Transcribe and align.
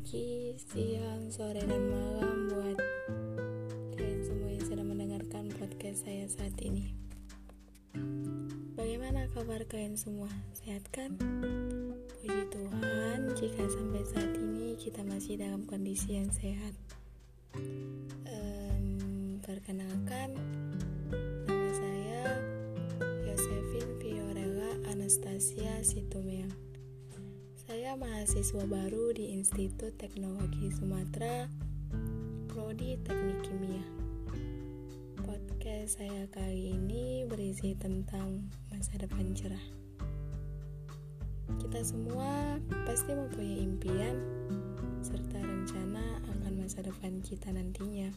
pagi, 0.00 0.56
siang, 0.56 1.28
sore, 1.28 1.60
dan 1.60 1.92
malam 1.92 2.48
buat 2.48 2.78
kalian 3.92 4.20
semua 4.24 4.48
yang 4.48 4.64
sedang 4.64 4.88
mendengarkan 4.88 5.44
podcast 5.60 6.08
saya 6.08 6.24
saat 6.24 6.56
ini. 6.64 6.96
Bagaimana 8.80 9.28
kabar 9.36 9.60
kalian 9.68 10.00
semua? 10.00 10.32
Sehat 10.56 10.88
kan? 10.88 11.20
Puji 12.16 12.42
Tuhan, 12.48 13.28
jika 13.36 13.60
sampai 13.68 14.02
saat 14.08 14.32
ini 14.40 14.72
kita 14.80 15.04
masih 15.04 15.36
dalam 15.36 15.68
kondisi 15.68 16.16
yang 16.16 16.32
sehat. 16.32 16.72
Um, 18.24 19.36
perkenalkan, 19.44 20.32
nama 21.44 21.70
saya 21.76 22.40
Yosefin 23.28 24.00
Fiorella 24.00 24.80
Anastasia 24.88 25.84
Situmeang 25.84 26.69
saya 27.90 28.06
mahasiswa 28.06 28.64
baru 28.70 29.10
di 29.10 29.34
Institut 29.34 29.98
Teknologi 29.98 30.70
Sumatera, 30.70 31.50
Prodi 32.46 32.94
Teknik 33.02 33.42
Kimia. 33.42 33.82
Podcast 35.26 35.98
saya 35.98 36.22
kali 36.30 36.78
ini 36.78 37.26
berisi 37.26 37.74
tentang 37.74 38.46
masa 38.70 38.94
depan 38.94 39.34
cerah. 39.34 39.66
Kita 41.58 41.82
semua 41.82 42.62
pasti 42.86 43.10
mempunyai 43.10 43.58
impian 43.58 44.22
serta 45.02 45.42
rencana 45.42 46.22
akan 46.30 46.62
masa 46.62 46.86
depan 46.86 47.18
kita 47.26 47.50
nantinya. 47.50 48.14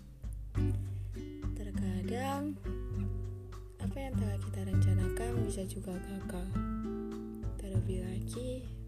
Terkadang, 1.58 2.54
apa 3.82 3.98
yang 3.98 4.14
telah 4.22 4.38
kita 4.38 4.70
rencanakan 4.70 5.50
bisa 5.50 5.66
juga 5.66 5.98
gagal. 5.98 6.46
Terlebih 7.58 8.06
lagi, 8.06 8.83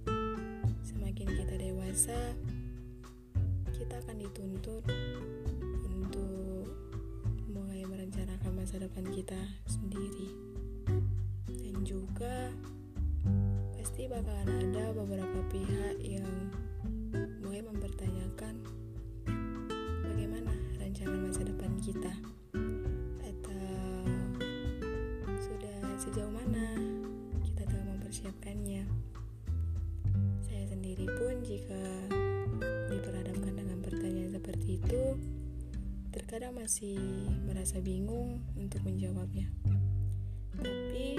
semakin 1.25 1.41
kita 1.41 1.57
dewasa, 1.57 2.19
kita 3.73 3.97
akan 3.97 4.15
dituntut 4.21 4.85
untuk 5.89 6.69
mulai 7.49 7.81
merencanakan 7.81 8.53
masa 8.53 8.77
depan 8.77 9.09
kita 9.09 9.41
sendiri. 9.65 10.29
Dan 11.49 11.81
juga 11.81 12.53
pasti 13.73 14.05
bakalan 14.05 14.69
ada 14.69 14.93
beberapa 14.93 15.41
pihak 15.49 15.97
yang 16.05 16.53
mulai 17.41 17.65
mempertanyakan 17.65 18.61
bagaimana 20.05 20.53
rencana 20.77 21.25
masa 21.25 21.41
depan 21.41 21.73
kita 21.81 22.13
atau 23.25 24.05
sudah 25.41 25.77
sejauh 25.97 26.29
mana 26.29 26.64
sendiri 30.85 31.09
pun 31.17 31.41
jika 31.41 31.81
diperhadapkan 32.93 33.57
dengan 33.57 33.81
pertanyaan 33.81 34.37
seperti 34.37 34.77
itu, 34.77 35.17
terkadang 36.13 36.53
masih 36.53 37.01
merasa 37.41 37.81
bingung 37.81 38.45
untuk 38.53 38.85
menjawabnya. 38.85 39.49
Tapi 40.61 41.17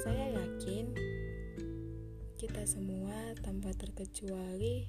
saya 0.00 0.40
yakin 0.40 0.96
kita 2.40 2.64
semua 2.64 3.36
tanpa 3.44 3.76
terkecuali 3.76 4.88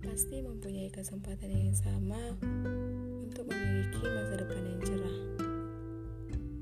pasti 0.00 0.40
mempunyai 0.40 0.88
kesempatan 0.88 1.52
yang 1.52 1.76
sama 1.76 2.40
untuk 3.28 3.44
memiliki 3.44 4.08
masa 4.08 4.40
depan 4.40 4.62
yang 4.72 4.80
cerah. 4.88 5.18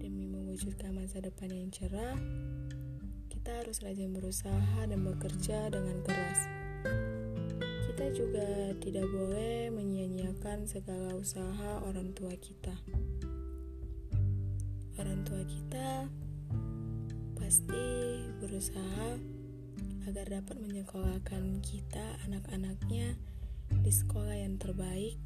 Demi 0.02 0.26
mewujudkan 0.26 0.98
masa 0.98 1.22
depan 1.22 1.46
yang 1.46 1.70
cerah, 1.70 2.18
kita 3.41 3.56
harus 3.56 3.80
rajin 3.80 4.12
berusaha 4.12 4.84
dan 4.84 5.00
bekerja 5.00 5.72
dengan 5.72 6.05
keras. 6.05 6.44
Kita 7.88 8.12
juga 8.12 8.76
tidak 8.84 9.09
boleh 9.09 9.72
menyia-nyiakan 9.72 10.69
segala 10.69 11.16
usaha 11.16 11.81
orang 11.88 12.12
tua 12.12 12.37
kita. 12.37 12.76
Orang 15.00 15.25
tua 15.25 15.41
kita 15.48 16.04
pasti 17.41 18.20
berusaha 18.44 19.16
agar 20.04 20.26
dapat 20.28 20.60
menyekolahkan 20.60 21.64
kita 21.64 22.20
anak-anaknya 22.28 23.16
di 23.72 23.88
sekolah 23.88 24.37
yang 24.37 24.60
terbaik 24.60 25.16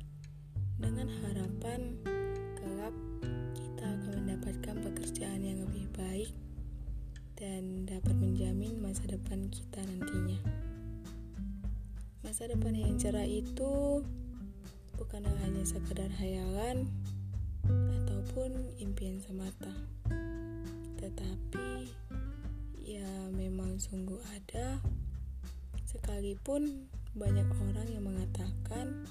dengan 0.79 1.11
harapan 1.11 1.99
masa 8.95 9.11
depan 9.11 9.51
kita 9.51 9.83
nantinya. 9.83 10.39
Masa 12.23 12.47
depan 12.47 12.79
yang 12.79 12.95
cerah 12.95 13.27
itu 13.27 14.07
bukanlah 14.95 15.35
hanya 15.43 15.67
sekadar 15.67 16.07
hayalan 16.23 16.87
ataupun 17.67 18.55
impian 18.79 19.19
semata, 19.19 19.75
tetapi 21.03 21.91
ya 22.87 23.11
memang 23.35 23.83
sungguh 23.83 24.23
ada 24.31 24.79
sekalipun 25.91 26.87
banyak 27.19 27.51
orang 27.51 27.91
yang 27.91 28.07
mengatakan 28.07 29.11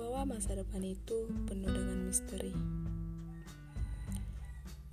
bahwa 0.00 0.32
masa 0.32 0.56
depan 0.56 0.80
itu 0.80 1.28
penuh 1.44 1.68
dengan 1.68 2.08
misteri. 2.08 2.56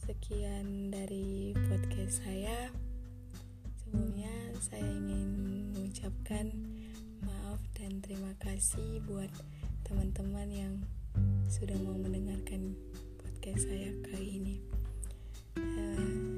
Sekian 0.03 0.91
dari 0.91 1.55
podcast 1.55 2.27
saya 2.27 2.82
sebelumnya 3.93 4.33
saya 4.57 4.89
ingin 4.89 5.29
mengucapkan 5.69 6.49
maaf 7.21 7.61
dan 7.77 8.01
terima 8.01 8.33
kasih 8.41 8.97
buat 9.05 9.29
teman-teman 9.85 10.49
yang 10.49 10.73
sudah 11.45 11.77
mau 11.85 11.93
mendengarkan 12.01 12.73
podcast 13.21 13.69
saya 13.69 13.93
kali 14.09 14.41
ini. 14.41 14.55
Uh, 15.61 16.32